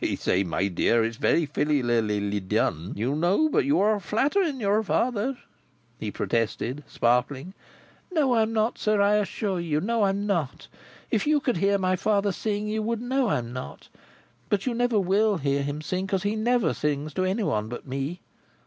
"I 0.03 0.15
say! 0.15 0.43
My 0.43 0.67
dear! 0.67 1.03
It's 1.03 1.17
very 1.17 1.45
fillyillially 1.45 2.47
done, 2.47 2.93
you 2.95 3.15
know; 3.15 3.47
but 3.49 3.65
you 3.65 3.79
are 3.81 3.99
flattering 3.99 4.59
your 4.59 4.81
father," 4.81 5.37
he 5.99 6.09
protested, 6.09 6.83
sparkling. 6.87 7.53
"No 8.11 8.33
I 8.33 8.41
am 8.41 8.51
not, 8.51 8.79
sir, 8.79 8.99
I 8.99 9.17
assure 9.17 9.59
you. 9.59 9.79
No 9.79 10.01
I 10.01 10.09
am 10.09 10.25
not. 10.25 10.67
If 11.11 11.27
you 11.27 11.39
could 11.39 11.57
hear 11.57 11.77
my 11.77 11.95
father 11.95 12.31
sing, 12.31 12.65
you 12.67 12.81
would 12.81 12.99
know 12.99 13.27
I 13.27 13.37
am 13.37 13.53
not. 13.53 13.89
But 14.49 14.65
you 14.65 14.73
never 14.73 14.99
will 14.99 15.37
hear 15.37 15.61
him 15.61 15.83
sing, 15.83 16.07
because 16.07 16.23
he 16.23 16.35
never 16.35 16.73
sings 16.73 17.13
to 17.13 17.23
any 17.23 17.43
one 17.43 17.69
but 17.69 17.85
me. 17.85 18.21